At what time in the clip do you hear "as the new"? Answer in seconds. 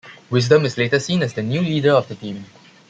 1.21-1.61